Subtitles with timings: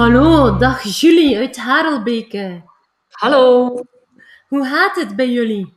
[0.00, 2.62] Hallo, dag Julie uit Harelbeke.
[3.10, 3.74] Hallo.
[4.48, 5.74] Hoe gaat het bij jullie?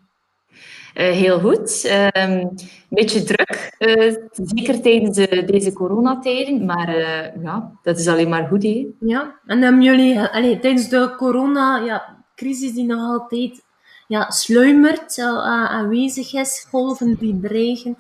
[0.96, 1.84] Uh, heel goed.
[1.86, 2.60] Uh, een
[2.90, 8.48] beetje druk, uh, zeker tijdens de, deze coronatijden, maar uh, ja, dat is alleen maar
[8.48, 8.64] goed.
[8.64, 8.88] Hè?
[9.00, 13.64] Ja, en hebben jullie allee, tijdens de corona-crisis ja, die nog altijd
[14.08, 17.98] ja, sluimert, aanwezig is, golven die dreigen,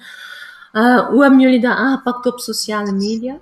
[1.09, 3.39] hoe hebben jullie dat aangepakt op sociale media?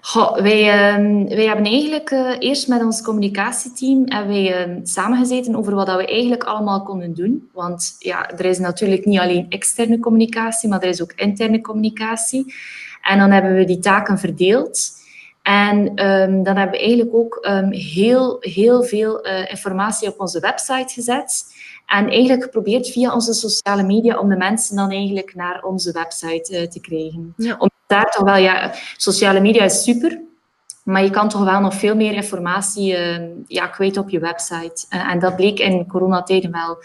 [0.00, 5.56] Goh, wij, uh, wij hebben eigenlijk uh, eerst met ons communicatieteam hebben wij, uh, samengezeten
[5.56, 7.48] over wat we eigenlijk allemaal konden doen.
[7.52, 12.54] Want ja, er is natuurlijk niet alleen externe communicatie, maar er is ook interne communicatie.
[13.02, 14.96] En dan hebben we die taken verdeeld.
[15.42, 20.92] En um, dan hebben we eigenlijk ook heel, heel veel uh, informatie op onze website
[20.92, 21.44] gezet.
[21.86, 26.60] En eigenlijk geprobeerd via onze sociale media om de mensen dan eigenlijk naar onze website
[26.60, 27.34] uh, te krijgen.
[27.36, 27.56] Ja.
[27.58, 30.20] Om daar toch wel, ja, sociale media is super,
[30.84, 34.86] maar je kan toch wel nog veel meer informatie uh, ja, kwijt op je website.
[34.88, 36.82] En dat bleek in coronatijden wel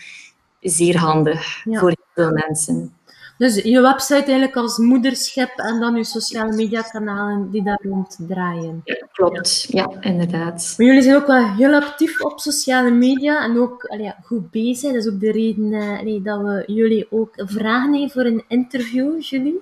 [0.59, 1.79] zeer handig ja.
[1.79, 2.97] voor heel veel mensen.
[3.37, 8.17] Dus je website eigenlijk als moederschip en dan je sociale media kanalen die daar rond
[8.27, 8.81] draaien.
[8.83, 9.65] Ja, klopt.
[9.69, 10.73] Ja, inderdaad.
[10.77, 14.91] Maar jullie zijn ook wel heel actief op sociale media en ook allee, goed bezig.
[14.93, 19.61] Dat is ook de reden allee, dat we jullie ook vragen voor een interview, jullie.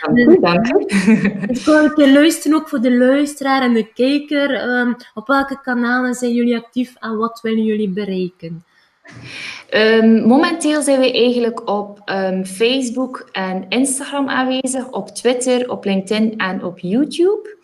[0.00, 0.84] Dank u, dank u.
[1.46, 4.78] Dus ik wil een keer luisteren ook voor de luisteraar en de kijker.
[4.78, 8.64] Um, op welke kanalen zijn jullie actief en wat willen jullie bereiken?
[9.74, 16.38] Um, momenteel zijn we eigenlijk op um, Facebook en Instagram aanwezig, op Twitter, op LinkedIn
[16.38, 17.56] en op YouTube.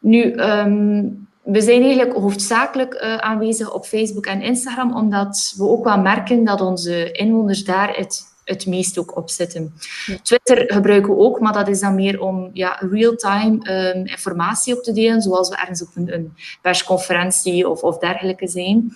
[0.00, 5.84] Nu, um, we zijn eigenlijk hoofdzakelijk uh, aanwezig op Facebook en Instagram, omdat we ook
[5.84, 9.74] wel merken dat onze inwoners daar het, het meest ook op zitten.
[10.06, 10.16] Ja.
[10.22, 13.58] Twitter gebruiken we ook, maar dat is dan meer om ja, real-time
[14.04, 18.92] informatie op te delen, zoals we ergens op een, een persconferentie of, of dergelijke zijn.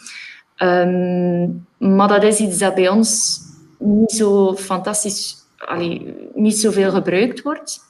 [0.63, 3.41] Um, maar dat is iets dat bij ons
[3.79, 7.81] niet zo fantastisch, allee, niet zoveel gebruikt wordt.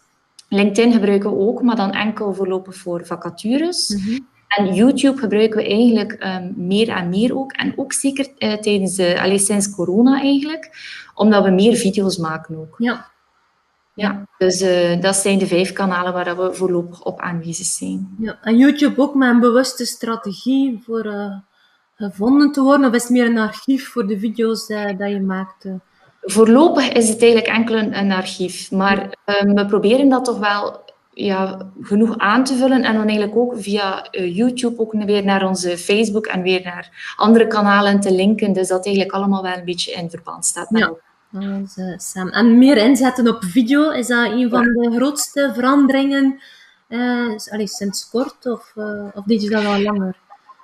[0.48, 3.88] LinkedIn gebruiken we ook, maar dan enkel voorlopig voor vacatures.
[3.88, 4.26] Mm -hmm.
[4.48, 7.52] En YouTube gebruiken we eigenlijk um, meer en meer ook.
[7.52, 10.70] En ook zeker uh, tijdens de, allee, sinds corona eigenlijk,
[11.14, 12.74] omdat we meer video's maken ook.
[12.78, 13.10] Ja.
[13.94, 18.16] Ja, dus uh, dat zijn de vijf kanalen waar we voorlopig op aanwezig zijn.
[18.18, 21.36] Ja, en YouTube ook met een bewuste strategie voor uh,
[21.98, 22.88] gevonden te worden?
[22.88, 25.81] Of is het meer een archief voor de video's uh, dat je maakte?
[26.20, 28.70] Voorlopig is het eigenlijk enkel een, archief.
[28.70, 28.98] Maar
[29.42, 32.82] um, we proberen dat toch wel ja, genoeg aan te vullen.
[32.82, 37.14] En dan eigenlijk ook via uh, YouTube ook weer naar onze Facebook en weer naar
[37.16, 38.53] andere kanalen te linken.
[38.53, 40.94] Dus dat eigenlijk allemaal wel een beetje in verband staat met ja.
[41.97, 42.32] Samen.
[42.32, 46.41] En meer inzetten op video, is dat een van de grootste veranderingen
[46.88, 48.47] uh, allee, sinds kort?
[48.47, 50.16] Of, uh, of deed je dat al langer?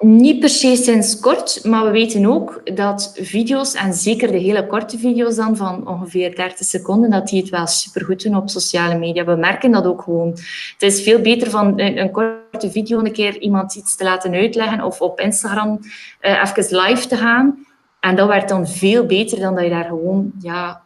[0.05, 4.67] Niet per se sinds kort, maar we weten ook dat video's, en zeker de hele
[4.67, 8.99] korte video's dan van ongeveer 30 seconden, dat die het wel supergoed doen op sociale
[8.99, 9.25] media.
[9.25, 10.29] We merken dat ook gewoon.
[10.73, 14.85] Het is veel beter van een, korte video een keer iemand iets te laten uitleggen
[14.85, 15.79] of op Instagram
[16.21, 17.67] uh, even live te gaan.
[18.01, 20.84] En dat werd dan veel beter dan dat je daar gewoon ja,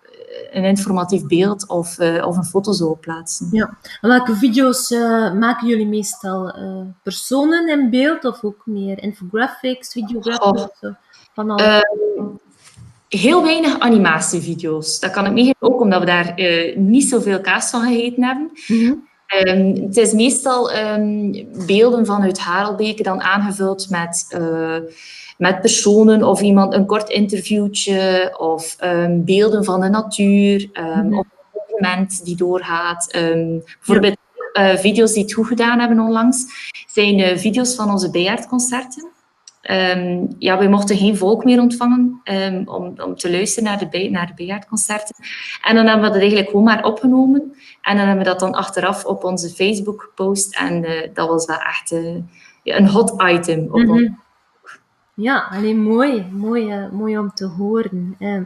[0.50, 3.48] een informatief beeld of, uh, of een foto zou plaatsen.
[3.52, 3.78] Ja.
[4.00, 6.58] En welke video's uh, maken jullie meestal?
[6.58, 10.80] Uh, personen in beeld of ook meer infographics, videographics?
[10.80, 10.94] Oh.
[11.34, 11.60] Van
[13.08, 15.00] heel weinig animatievideo's.
[15.00, 16.34] Dat kan ik niet ook omdat we daar
[16.76, 18.50] niet zoveel kaas van gegeten hebben.
[18.66, 19.06] Mm -hmm.
[19.46, 21.32] Um, het is meestal um,
[21.66, 24.36] beelden vanuit Harelbeke dan aangevuld met
[25.38, 30.92] met personen of iemand een kort interviewtje of um, beelden van de natuur um, mm
[30.92, 31.18] -hmm.
[31.18, 33.16] of een evenement die doorgaat.
[33.16, 34.16] Um, bijvoorbeeld
[34.52, 36.44] uh, video's die het goed gedaan hebben onlangs
[36.86, 39.08] zijn uh, video's van onze bijaardconcerten.
[39.70, 44.08] Um, ja, we mochten geen volk meer ontvangen um, om, om te luisteren naar de,
[44.10, 45.14] naar de bijaardconcerten.
[45.62, 47.56] En dan hebben we dat eigenlijk gewoon maar opgenomen.
[47.82, 50.56] En dan hebben we dat dan achteraf op onze Facebook gepost.
[50.56, 51.90] En uh, dat was wel echt
[52.64, 54.26] een hot item op mm -hmm.
[55.20, 56.26] Ja, alleen mooi.
[56.32, 58.16] Mooi, uh, mooi om te horen.
[58.18, 58.40] Uh,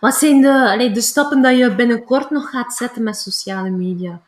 [0.00, 4.20] wat zijn de, allee, de stappen dat je binnenkort nog gaat zetten met sociale media?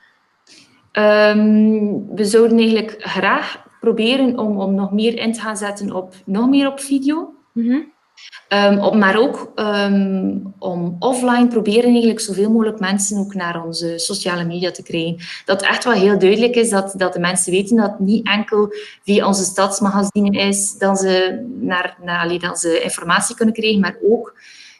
[0.93, 6.15] Um, we zouden eigenlijk graag proberen om, om nog meer in te gaan zetten op
[6.25, 7.35] nog meer op video.
[7.53, 7.93] Mm -hmm.
[8.81, 14.45] Op, maar ook um, om offline proberen eigenlijk zoveel mogelijk mensen ook naar onze sociale
[14.45, 15.17] media te krijgen.
[15.45, 18.75] Dat echt wel heel duidelijk is dat, dat de mensen weten dat niet enkel
[19.05, 24.35] via onze stadsmagazine is dat ze, naar, naar, dat ze informatie kunnen krijgen, maar ook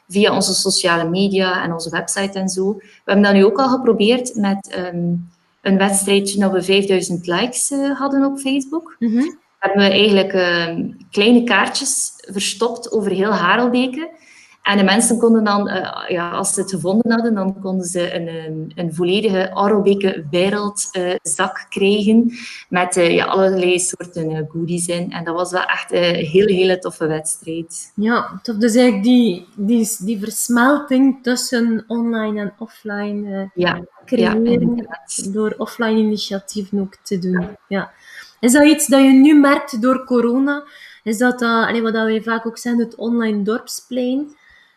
[0.07, 2.73] via onze sociale media en onze website en zo.
[2.73, 5.29] We hebben dat nu ook al geprobeerd met um,
[5.61, 8.95] een wedstrijd toen we 5000 likes uh, hadden op Facebook.
[8.99, 9.23] Mhm.
[9.61, 14.19] Hebben we eigenlijk uh, kleine kaartjes verstopt over heel Harelbeke.
[14.61, 18.15] En de mensen konden dan, uh, ja, als ze het gevonden hadden, dan konden ze
[18.15, 22.31] een, een, een volledige Arrobeke wereldzak uh, krijgen
[22.69, 25.11] met uh, ja, allerlei soorten goodies in.
[25.11, 27.91] En dat was wel echt een hele, hele toffe wedstrijd.
[27.95, 28.55] Ja, tof.
[28.55, 35.99] Dus eigenlijk die, die, die versmelting tussen online en offline ja, creëren ja, door offline
[35.99, 37.47] initiatieven ook te doen.
[37.67, 37.91] Ja.
[38.41, 40.63] Is dat iets dat je nu merkt door corona?
[41.03, 44.35] Is dat, uh, wat wij vaak ook zeggen, het online dorpsplein?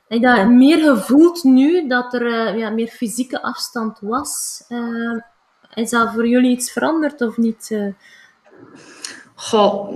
[0.08, 4.64] Heb je dat meer gevoeld nu dat er uh, ja, meer fysieke afstand was?
[4.68, 5.20] Uh,
[5.74, 7.78] is dat voor jullie iets veranderd of niet?
[9.34, 9.88] Goh,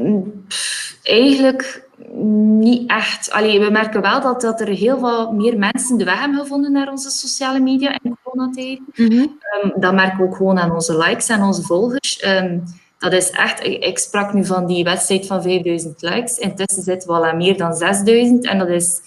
[0.48, 3.30] pff, eigenlijk niet echt.
[3.30, 6.72] Allee, we merken wel dat, dat er heel veel meer mensen de weg hebben gevonden
[6.72, 8.80] naar onze sociale media in coronatijd.
[8.94, 9.38] Mm -hmm.
[9.62, 12.24] um, dat merken we ook gewoon aan onze likes en onze volgers.
[12.26, 12.62] Um,
[12.98, 16.38] dat is echt, ik, sprak nu van die wedstrijd van 5000 likes.
[16.38, 19.00] Intussen zitten we al aan meer dan 6000 en dat is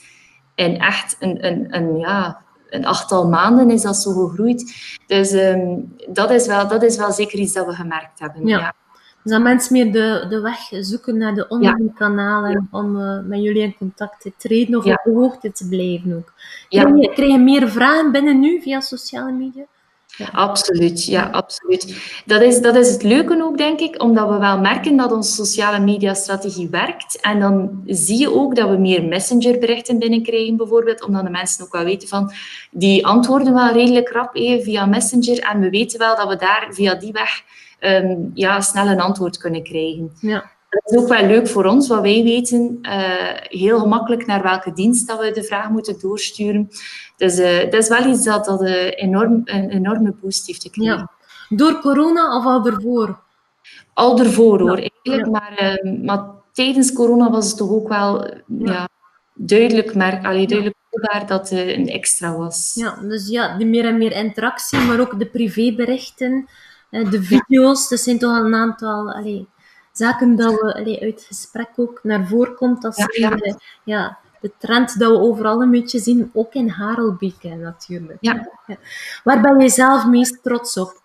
[0.55, 4.73] in echt een, een, een, ja, een achttal maanden is dat zo gegroeid.
[5.07, 8.47] Dus um, dat, is wel, dat is wel zeker iets dat we gemerkt hebben.
[8.47, 8.59] Ja.
[8.59, 8.73] ja.
[9.23, 11.91] Dus dat mensen meer de, de weg zoeken naar de online ja.
[11.95, 16.15] kanalen om uh, met jullie in contact te treden of op de hoogte te blijven
[16.17, 16.33] ook.
[16.69, 19.63] Krijg je, krijg je meer vragen binnen nu via sociale media?
[20.17, 20.29] Ja.
[20.31, 21.95] Absoluut, ja, absoluut.
[22.25, 25.31] Dat is, dat is het leuke ook, denk ik, omdat we wel merken dat onze
[25.31, 27.19] sociale media-strategie werkt.
[27.19, 31.71] En dan zie je ook dat we meer messengerberichten binnenkrijgen, bijvoorbeeld, omdat de mensen ook
[31.71, 32.31] wel weten van,
[32.71, 35.39] die antwoorden wel redelijk rap eh, via messenger.
[35.39, 37.43] En we weten wel dat we daar via die weg
[37.79, 40.11] um, ja, snel een antwoord kunnen krijgen.
[40.19, 40.51] Ja.
[40.71, 42.91] Dat is ook wel leuk voor ons, wat wij weten uh,
[43.41, 46.69] heel gemakkelijk naar welke dienst dat we de vraag moeten doorsturen.
[47.17, 50.97] Dus uh, dat is wel iets dat, dat uh, enorm, een enorme boost heeft gekregen.
[50.97, 51.11] Ja.
[51.49, 53.19] Door corona of al ervoor?
[53.93, 54.89] Al ervoor hoor, ja.
[55.03, 55.31] eigenlijk.
[55.31, 58.89] Maar, maar, tijdens corona was het toch ook wel ja.
[59.33, 60.77] duidelijk, merk, allee, duidelijk
[61.27, 62.71] dat het een extra was.
[62.75, 66.47] Ja, dus ja, de meer en meer interactie, maar ook de privéberichten,
[66.89, 67.89] de video's.
[67.89, 69.11] Dat zijn toch al een aantal...
[69.11, 69.47] Allee,
[69.91, 72.81] zaken dat we allee, uit het gesprek ook naar voren komt.
[72.81, 73.35] Dat ja, ja.
[73.35, 78.17] De, ja, de trend dat we overal een beetje zien, ook in Harelbeke natuurlijk.
[78.21, 78.49] Ja.
[78.65, 78.75] Ja.
[79.23, 80.99] Waar ben je zelf meest trots op?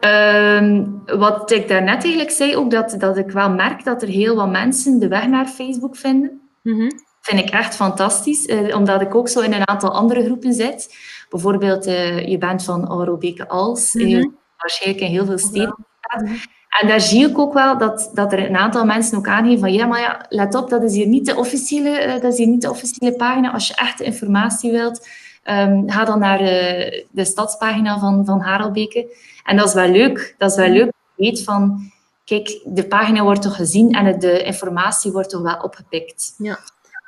[0.00, 4.36] Um, wat ik daarnet eigenlijk zei, ook dat, dat ik wel merk dat er heel
[4.36, 6.40] wat mensen de weg naar Facebook vinden.
[6.62, 6.90] Mm -hmm.
[7.20, 10.96] vind ik echt fantastisch, uh, omdat ik ook zo in een aantal andere groepen zit.
[11.28, 14.36] Bijvoorbeeld, uh, je bent van Arobeke Als, mm -hmm.
[14.56, 15.74] waarschijnlijk in heel veel steden.
[15.76, 16.36] Mm -hmm.
[16.80, 19.72] En daar zie ik ook wel dat, dat er een aantal mensen ook aangeven van
[19.72, 22.46] ja, maar ja, let op, dat is hier niet de officiële, uh, dat is hier
[22.46, 23.52] niet de officiële pagina.
[23.52, 25.08] Als je echt informatie wilt,
[25.50, 26.48] um, ga dan naar uh,
[27.10, 29.16] de stadspagina van, van Harelbeke.
[29.44, 30.34] En dat is wel leuk.
[30.38, 30.92] Dat is wel leuk.
[31.14, 31.90] Je weet van,
[32.24, 36.34] kijk, de pagina wordt toch gezien en de informatie wordt toch wel opgepikt.
[36.38, 36.58] Ja.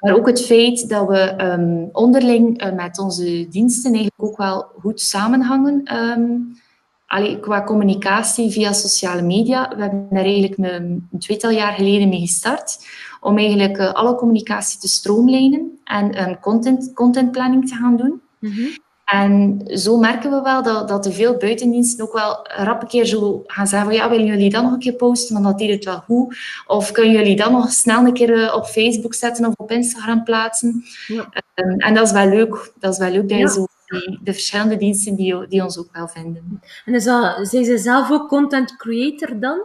[0.01, 4.67] Maar ook het feit dat we um, onderling uh, met onze diensten eigenlijk ook wel
[4.81, 5.95] goed samenhangen.
[5.95, 6.59] Um,
[7.09, 9.69] Allee, qua communicatie via sociale media.
[9.69, 12.79] We hebben daar eigenlijk een, een tweetal jaar geleden mee gestart.
[13.21, 18.21] Om eigenlijk uh, alle communicatie te stroomlijnen en een content, contentplanning te gaan doen.
[18.39, 18.69] Mm -hmm.
[19.05, 23.05] En zo merken we wel dat, dat de veel buitendiensten ook wel rap een keer
[23.05, 25.71] zo gaan zeggen van ja, willen jullie dan nog een keer posten, want dat deed
[25.71, 26.37] het wel goed.
[26.67, 30.25] Of kunnen jullie dan nog snel een keer uh, op Facebook zetten of op Instagram
[30.25, 30.85] plaatsen.
[31.07, 31.29] Ja.
[31.55, 32.73] Um, en dat is wel leuk.
[32.79, 33.51] Dat is wel leuk dat je ja.
[33.51, 36.61] zo die, de verschillende diensten die, die ons ook wel vinden.
[36.85, 39.63] En is dat, zijn ze zelf ook content creator dan?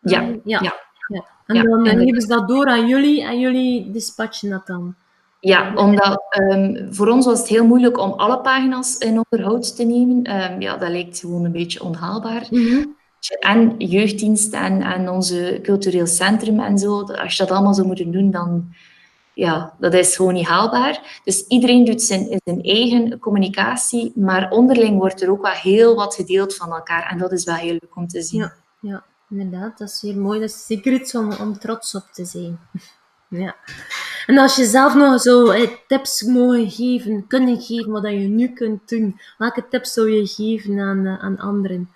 [0.00, 0.22] Ja.
[0.22, 0.60] Um, ja.
[0.62, 0.74] ja.
[1.08, 1.24] ja.
[1.46, 4.94] En ja, dan geven ze dat door aan jullie en jullie dispatchen dat dan?
[5.40, 9.84] Ja, omdat um, voor ons was het heel moeilijk om alle pagina's in onderhoud te
[9.84, 10.52] nemen.
[10.52, 12.46] Um, ja, dat lijkt gewoon een beetje onhaalbaar.
[12.50, 12.98] Mm -hmm.
[13.40, 17.02] En jeugddienst en, en onze cultureel centrum en zo.
[17.02, 18.74] Als je dat allemaal zou moeten doen, dan
[19.40, 21.20] ja, dat is gewoon niet haalbaar.
[21.24, 26.14] Dus iedereen doet zijn, zijn eigen communicatie, maar onderling wordt er ook wel heel wat
[26.14, 27.10] gedeeld van elkaar.
[27.10, 28.40] En dat is wel heel leuk om te zien.
[28.40, 29.78] Ja, ja inderdaad.
[29.78, 30.40] Dat is weer mooi.
[30.40, 32.58] Dat is zeker iets om, om trots op te zijn.
[33.32, 33.56] Ja.
[34.26, 38.48] En als je zelf nog zo eh, tips mogen geven, kunnen geven, wat je nu
[38.48, 41.90] kunt doen, welke tips zou je geven aan, uh, aan anderen?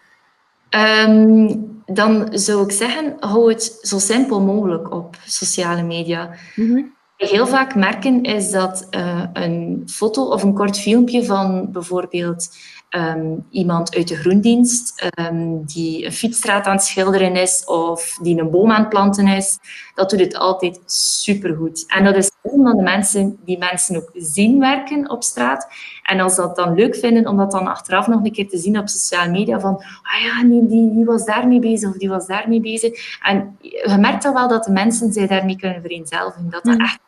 [0.71, 6.35] Um, dan zou ik zeggen, hou het zo simpel mogelijk op sociale media.
[6.57, 6.94] Mm -hmm.
[7.17, 12.57] We heel vaak merken is dat uh, een foto of een kort filmpje van bijvoorbeeld
[12.95, 18.41] ehm, iemand uit de groendienst ehm, die een fietsstraat aan het schilderen is of die
[18.41, 19.59] een boom aan het planten is.
[19.95, 21.85] Dat doet het altijd supergoed.
[21.87, 25.69] En dat is omdat de mensen die mensen ook zien werken op straat.
[26.03, 28.59] En als ze dat dan leuk vinden om dat dan achteraf nog een keer te
[28.59, 32.09] zien op sociale media van ah ja, die, die, die was daarmee bezig of die
[32.09, 33.19] was daarmee bezig.
[33.23, 36.51] En je merkt dan wel dat de mensen zich daarmee kunnen vereenzelvigen.
[36.51, 36.99] Dat dat echt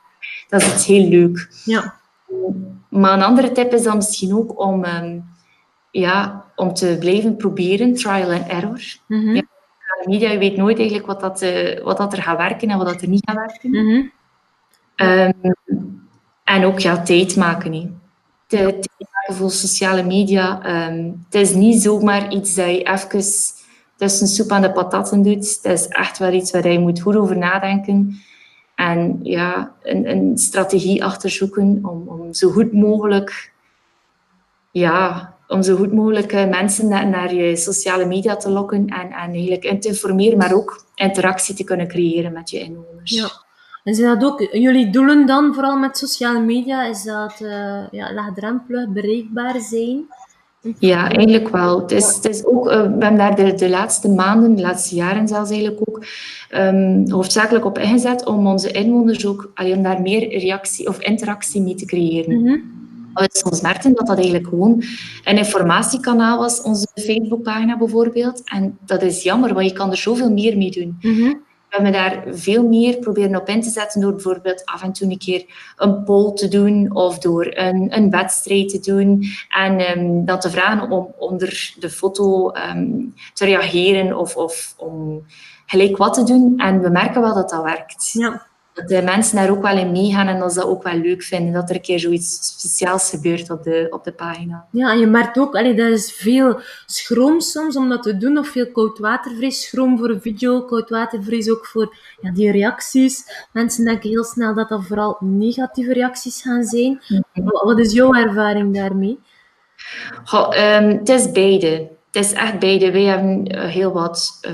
[0.48, 1.48] dat is iets heel leuk.
[1.64, 1.94] Ja.
[2.88, 5.24] Maar een andere tip is dan misschien ook om, um,
[5.90, 8.96] ja, om te blijven proberen, trial and error.
[9.06, 9.34] Mhm.
[9.34, 9.42] Ja,
[10.04, 12.86] media, je weet nooit eigenlijk wat, dat, uh, wat dat er gaat werken en wat
[12.86, 13.70] dat er niet gaat werken.
[13.70, 14.14] Mhm.
[14.96, 15.54] Um,
[16.44, 17.72] en ook ja, tijd maken.
[17.72, 17.90] Hè.
[18.46, 20.66] Tijd maken voor sociale media.
[20.88, 23.22] Um, het is niet zomaar iets dat je even
[23.96, 25.60] tussen soep aan de patatten doet.
[25.62, 28.20] Het is echt wel iets waar je moet goed over nadenken.
[28.74, 33.52] En ja, een, een strategie achterzoeken om, om zo goed mogelijk,
[34.70, 39.32] ja, om zo goed mogelijk eh, mensen naar, je sociale media te lokken en, en
[39.32, 43.10] eigenlijk te informeren, maar ook interactie te kunnen creëren met je inwoners.
[43.10, 43.28] Ja.
[43.84, 48.14] En zijn dat ook jullie doelen dan, vooral met sociale media, is dat uh, ja,
[48.14, 50.06] laagdrempelig bereikbaar zijn?
[50.78, 51.80] Ja, eigenlijk wel.
[51.80, 54.94] Het is, het is ook, uh, we hebben daar de, de laatste maanden, de laatste
[54.94, 56.04] jaren zelfs eigenlijk ook,
[56.54, 61.74] um, hoofdzakelijk op ingezet om onze inwoners ook alleen daar meer reactie of interactie mee
[61.74, 62.40] te creëren.
[62.40, 62.85] Mm -hmm.
[63.16, 64.82] We soms merkten dat dat eigenlijk gewoon
[65.24, 68.42] een informatiekanaal was, onze Facebookpagina bijvoorbeeld.
[68.44, 70.98] En dat is jammer, want je kan er zoveel meer mee doen.
[71.00, 71.44] Mm -hmm.
[71.68, 75.10] We hebben daar veel meer proberen op in te zetten door bijvoorbeeld af en toe
[75.10, 75.44] een keer
[75.76, 80.50] een poll te doen of door een, een wedstrijd te doen en um, dan te
[80.50, 85.24] vragen om onder de foto um, te reageren of, of om
[85.66, 86.58] gelijk wat te doen.
[86.58, 88.10] En we merken wel dat dat werkt.
[88.12, 88.46] Ja.
[88.76, 91.22] Dat de mensen daar ook wel in meegaan en dat ze dat ook wel leuk
[91.22, 91.52] vinden.
[91.52, 94.66] Dat er een keer zoiets speciaals gebeurt op de, op de pagina.
[94.70, 98.38] Ja, en je merkt ook, allee, dat is veel schroom soms om dat te doen.
[98.38, 99.68] Of veel koudwatervrees.
[99.68, 103.24] Schroom voor een video, koudwatervrees ook voor ja, die reacties.
[103.52, 107.02] Mensen denken heel snel dat dat vooral negatieve reacties gaan zijn.
[107.08, 107.48] Mhm.
[107.64, 109.18] Wat is jouw ervaring daarmee?
[110.24, 111.95] Goh, um, het is beide.
[112.16, 112.58] Het is echt.
[112.58, 114.52] Wij hebben uh, heel wat uh,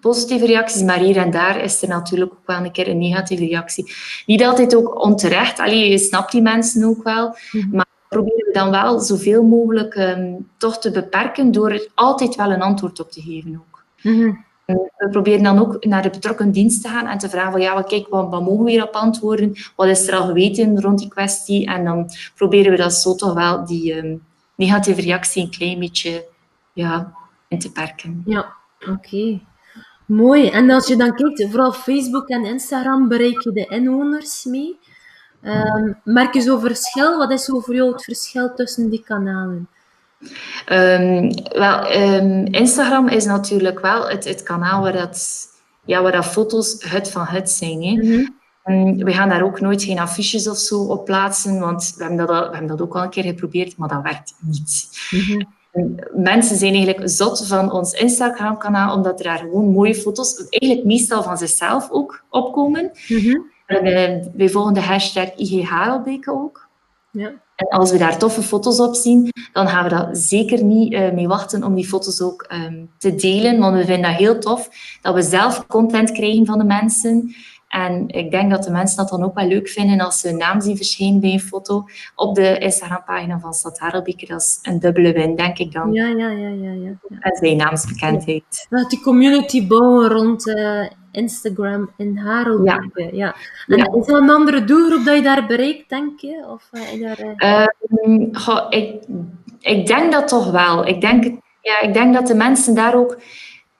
[0.00, 3.46] positieve reacties, maar hier en daar is er natuurlijk ook wel een keer een negatieve
[3.46, 3.92] reactie.
[4.26, 5.58] Niet altijd ook onterecht.
[5.58, 7.36] Allee, je snapt die mensen ook wel.
[7.52, 7.76] Mhm.
[7.76, 12.50] Maar proberen we dan wel zoveel mogelijk um, toch te beperken door er altijd wel
[12.50, 13.84] een antwoord op te geven ook.
[14.02, 14.32] Mhm.
[14.96, 17.82] We proberen dan ook naar de betrokken dienst te gaan en te vragen van ja,
[17.82, 19.52] kijk, wat, wat mogen we hierop antwoorden?
[19.76, 21.66] Wat is er al geweten rond die kwestie?
[21.66, 24.22] En dan proberen we dat zo toch wel die um,
[24.54, 26.32] negatieve reactie een klein beetje
[26.74, 27.14] ja,
[27.48, 28.22] in te perken.
[28.24, 28.90] Ja, oké.
[28.90, 29.46] Okay.
[30.06, 30.48] Mooi.
[30.48, 34.78] En als je dan kijkt, vooral Facebook en Instagram bereik je de inwoners mee.
[35.42, 37.18] Um, merk je zo verschil?
[37.18, 39.68] Wat is zo voor jou het verschil tussen die kanalen?
[40.72, 45.46] Um, wel, um, Instagram is natuurlijk wel het, het kanaal waar, dat,
[45.84, 47.82] ja, waar dat foto's het van het zijn.
[47.82, 47.92] Hè.
[47.92, 49.04] Mm -hmm.
[49.04, 52.28] we gaan daar ook nooit geen affiches of zo op plaatsen, want we hebben dat,
[52.28, 54.88] al, we hebben dat ook al een keer geprobeerd, maar dat werkt niet.
[55.10, 55.54] Mm -hmm.
[56.14, 61.22] Mensen zijn eigenlijk zot van ons Instagram-kanaal, omdat er daar gewoon mooie foto's, eigenlijk meestal
[61.22, 62.90] van zichzelf ook, opkomen.
[63.08, 63.50] Mm -hmm.
[63.66, 66.68] en, uh, wij volgen de hashtag IG Harelbeke ook.
[67.10, 67.32] Ja.
[67.56, 71.12] En als we daar toffe foto's op zien, dan gaan we dat zeker niet uh,
[71.12, 73.58] mee wachten om die foto's ook um, te delen.
[73.58, 74.68] Want we vinden dat heel tof
[75.02, 77.34] dat we zelf content krijgen van de mensen.
[77.74, 80.36] En ik denk dat de mensen dat dan ook wel leuk vinden als ze een
[80.36, 84.26] naam zien verschijnen bij een foto op de Instagram-pagina van Stad Harelbeke.
[84.26, 85.92] Dat is een dubbele win, denk ik dan.
[85.92, 86.48] Ja, ja, ja.
[86.48, 86.92] ja, ja.
[87.20, 88.66] En zijn naamsbekendheid.
[88.70, 88.84] Ja.
[88.88, 93.02] Die community bouwen rond uh, Instagram in Harelbeke.
[93.02, 93.08] Ja.
[93.12, 93.34] ja.
[93.66, 93.84] En ja.
[93.84, 96.44] is dat een andere doelgroep dat je daar bereikt, denk je?
[96.48, 97.66] Of, uh, daar, uh...
[98.04, 99.04] um, goh, ik,
[99.60, 100.86] ik denk dat toch wel.
[100.86, 101.24] Ik denk,
[101.60, 103.18] ja, ik denk dat de mensen daar ook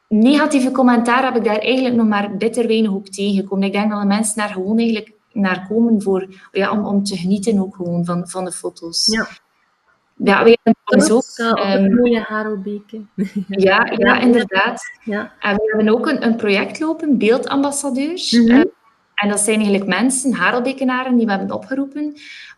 [0.09, 3.67] negatieve commentaar heb ik daar eigenlijk nog maar bitter weinig ook tegengekomen.
[3.67, 7.17] Ik denk dat de mensen daar gewoon eigenlijk naar komen voor, ja, om, om te
[7.17, 9.07] genieten ook gewoon van, van de foto's.
[9.07, 9.29] Ja.
[10.17, 11.25] Ja, we hebben ook...
[11.39, 13.01] Um, mooie Harelbeke.
[13.49, 14.83] ja, ja, inderdaad.
[15.05, 15.33] Ja.
[15.41, 18.33] En we hebben ook een, een project lopen, beeldambassadeurs.
[18.33, 18.57] Mm -hmm.
[18.57, 18.65] uh,
[19.15, 22.15] en dat zijn eigenlijk mensen, Harelbekenaren, die we hebben opgeroepen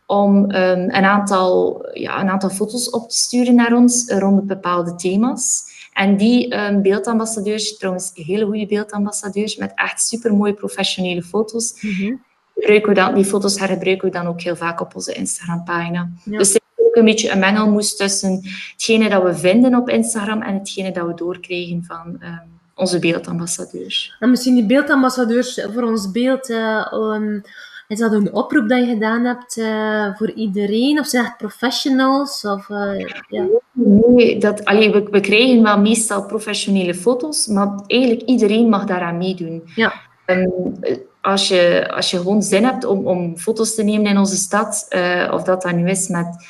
[0.06, 0.50] om um,
[0.80, 5.74] een, aantal, ja, een aantal foto's op te sturen naar ons rond bepaalde thema's.
[5.96, 12.22] En die um, beeldambassadeurs, trouwens hele goede beeldambassadeurs, met echt supermooie professionele foto's, mm -hmm.
[12.54, 16.10] gebruiken we dan, die foto's hergebruiken we dan ook heel vaak op onze Instagram-pagina.
[16.24, 16.38] Ja.
[16.38, 18.40] Dus het is ook een beetje een mengelmoes tussen
[18.72, 22.40] hetgene dat we vinden op Instagram en hetgene dat we doorkrijgen van um,
[22.74, 24.16] onze beeldambassadeurs.
[24.20, 26.50] En misschien die beeldambassadeurs voor ons beeld...
[26.50, 27.42] Uh, um,
[27.88, 30.98] is dat een oproep dat je gedaan hebt uh, voor iedereen?
[30.98, 32.44] Of zijn het professionals?
[32.44, 33.44] Of, uh, ja.
[33.72, 39.18] Nee, dat, allee, we, we krijgen wel meestal professionele foto's, maar eigenlijk iedereen mag daaraan
[39.18, 39.62] meedoen.
[39.74, 39.92] Ja.
[40.26, 40.74] Um,
[41.20, 44.86] als, je, als je gewoon zin hebt om, om foto's te nemen in onze stad,
[44.88, 46.46] uh, of dat dan nu is met...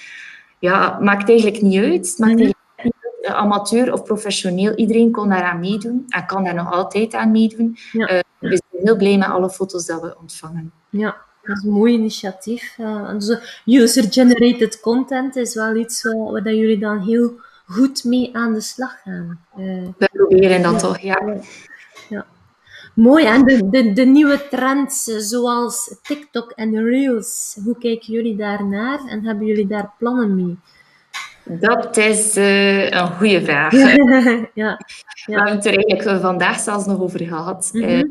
[0.59, 2.07] Ja, maakt eigenlijk niet uit.
[2.07, 2.57] Het maakt eigenlijk
[3.23, 7.77] amateur of professioneel, iedereen kon daaraan meedoen en kan daar nog altijd aan meedoen.
[7.93, 8.13] Ja.
[8.13, 10.73] Uh, we heel blij met alle foto's dat we ontvangen.
[10.91, 12.79] Ja, dat is een mooi initiatief.
[13.65, 17.33] User-generated content is wel iets waar, waar dat jullie dan heel
[17.67, 19.41] goed mee aan de slag gaan.
[19.59, 20.79] Uh, we proberen dat ja.
[20.79, 21.37] toch, ja.
[22.09, 22.27] ja.
[22.95, 29.01] Mooi, en de, de, de nieuwe trends zoals TikTok en Reels, hoe kijken jullie daarnaar
[29.09, 30.59] en hebben jullie daar plannen mee?
[31.49, 33.73] Dat is uh, een goede vraag.
[33.83, 34.49] ja.
[34.55, 34.79] ja.
[35.25, 37.71] We hebben het er eigenlijk vandaag zelfs nog over gehad.
[37.73, 38.05] Mhm.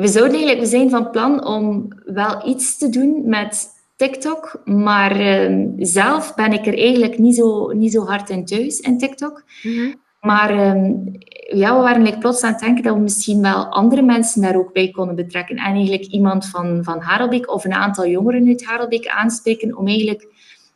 [0.00, 5.20] We, zouden eigenlijk, we zijn van plan om wel iets te doen met TikTok, maar
[5.20, 9.42] uh, zelf ben ik er eigenlijk niet zo, niet zo hard in thuis in TikTok.
[9.62, 9.92] Mhm.
[10.20, 11.12] Maar um,
[11.54, 14.56] ja, we waren like, plots aan het denken dat we misschien wel andere mensen daar
[14.56, 15.56] ook bij konden betrekken.
[15.56, 20.26] En eigenlijk iemand van, van Harelbeek of een aantal jongeren uit Harelbeek aanspreken om eigenlijk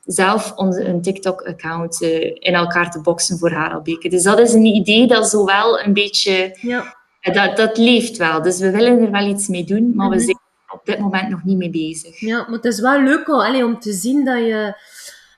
[0.05, 4.09] zelf onze, een TikTok-account uh, in elkaar te boksen voor Harelbeke.
[4.09, 6.59] Dus dat is een idee dat zowel een beetje...
[6.61, 7.03] Ja.
[7.33, 8.43] Dat, dat leeft wel.
[8.43, 10.39] Dus we willen er wel iets mee doen, maar we zijn
[10.69, 12.21] op dit moment nog niet mee bezig.
[12.21, 14.77] Ja, maar het is wel leuk al, allee, om te zien dat je...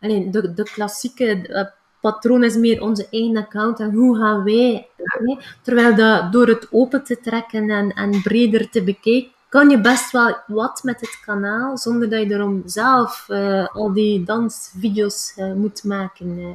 [0.01, 1.65] Allee, de, de klassieke uh,
[2.01, 4.89] patroon is meer onze eigen account en hoe gaan wij...
[5.19, 5.39] Nee?
[5.63, 10.11] Terwijl dat door het open te trekken en, en breder te bekijken, kan je best
[10.11, 15.53] wel wat met het kanaal, zonder dat je erom zelf uh, al die dansvideo's uh,
[15.53, 16.39] moet maken.
[16.39, 16.47] Uh.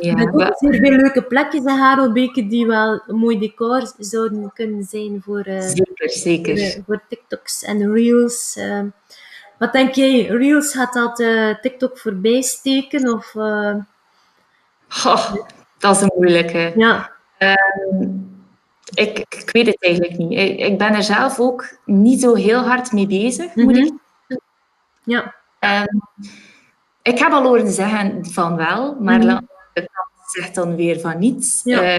[0.00, 3.92] Ja, er zijn ook zeer veel leuke plekjes in Harelbeke die wel een mooi decor
[3.98, 6.58] zouden kunnen zijn voor, zeker, zeker.
[6.58, 8.58] voor, voor TikToks en Reels.
[9.58, 11.16] wat denk jij, Reels gaat dat
[11.60, 13.12] TikTok voorbij steken?
[13.12, 13.34] Of,
[15.04, 15.34] oh,
[15.78, 16.72] dat is een moeilijke.
[16.76, 17.10] Ja.
[17.38, 18.19] Um,
[18.94, 20.32] ik, ik, weet het eigenlijk niet.
[20.38, 23.84] Ik, ik, ben er zelf ook niet zo heel hard mee bezig, moet Mhm.
[23.84, 23.92] ik
[25.04, 25.34] Ja.
[25.60, 26.00] um,
[27.02, 29.28] Ik heb al horen zeggen van wel, maar Mhm.
[29.30, 31.60] mm de kant zegt dan weer van niets.
[31.64, 31.82] Ja.
[31.92, 31.96] Uh,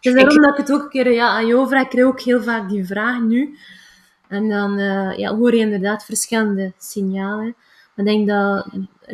[0.00, 1.82] Dus daarom dat ik het ook een keer ja, aan jou vraag.
[1.82, 3.58] Ik krijg ook heel vaak die vraag nu.
[4.28, 7.54] En dan uh, ja, hoor je inderdaad verschillende signalen.
[7.96, 8.68] Ik denk dat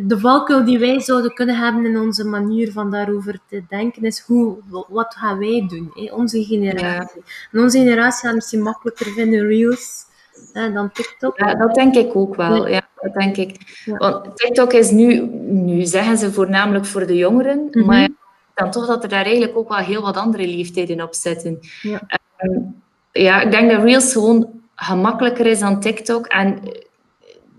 [0.08, 4.20] de valkuil die wij zouden kunnen hebben in onze manier van daarover te denken, is
[4.20, 4.56] hoe,
[4.88, 6.14] wat gaan wij doen, hè?
[6.14, 7.22] onze generatie.
[7.52, 10.04] En onze generatie gaat misschien makkelijker vinden reels
[10.52, 11.38] hè, dan TikTok.
[11.38, 12.66] Ja, dat denk ik ook wel.
[12.68, 13.82] Ja, dat denk ik.
[13.84, 13.96] Ja.
[13.96, 17.86] Want TikTok is nu, nu zeggen ze voornamelijk voor de jongeren, Mhm.
[17.86, 18.08] maar
[18.54, 21.58] dan toch dat er daar eigenlijk ook wel heel wat andere leeftijden op zitten.
[21.82, 22.00] Ja.
[22.38, 26.58] Um, ja, ik denk dat Reels gewoon gemakkelijker is dan TikTok en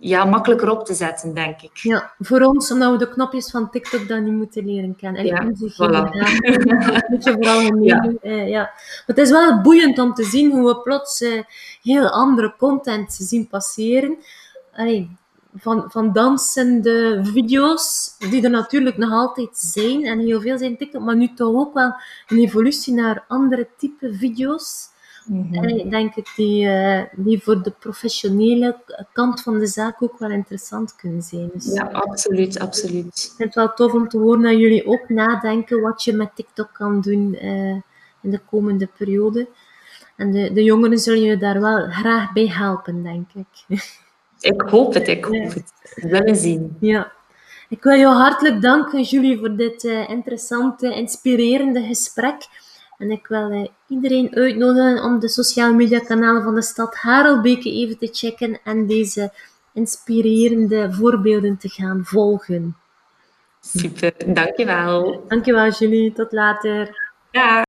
[0.04, 1.78] ja, makkelijker op te zetten, denk ik.
[1.78, 5.22] Ja, voor ons, omdat we de knopjes van TikTok dan niet moeten leren kennen.
[5.22, 6.10] En Ja, voilà.
[6.10, 8.14] generatie, moet je vooral Ja.
[8.22, 8.62] Eh, ja.
[8.62, 11.42] Maar het is wel boeiend om te zien hoe we plots eh,
[11.82, 14.18] heel andere content zien passeren.
[14.74, 15.18] Allee,
[15.56, 21.02] van, van dansende video's, die er natuurlijk nog altijd zijn, en heel veel zijn TikTok,
[21.02, 21.94] maar nu toch ook wel
[22.28, 24.90] een evolutie naar andere type video's.
[25.25, 25.57] Mhm.
[25.57, 28.77] Allee, denk ik, die, eh, die voor de professionele
[29.13, 31.49] kant van de zaak ook wel interessant kunnen zijn.
[31.53, 33.05] Dus Ja, absoluut, absoluut.
[33.05, 36.36] ik vind het wel tof om te horen dat jullie ook nadenken wat je met
[36.36, 37.71] TikTok kan doen eh,
[38.21, 39.47] in de komende periode.
[40.15, 43.47] En de, de jongeren zullen je daar wel graag bij helpen, denk ik.
[44.41, 45.73] Ik hoop het, ik hoop het.
[45.95, 46.77] We willen zien.
[46.79, 47.12] Ja.
[47.69, 52.47] Ik wil jou hartelijk danken, Julie, voor dit eh, interessante, inspirerende gesprek.
[53.02, 57.72] En ik wil eh, iedereen uitnodigen om de sociale media kanalen van de stad Harelbeke
[57.72, 59.32] even te checken en deze
[59.74, 62.76] inspirerende voorbeelden te gaan volgen.
[63.60, 65.24] Super, dankjewel.
[65.28, 66.14] Dankjewel, Julie.
[66.14, 66.90] Tot later.
[67.32, 67.64] Ja.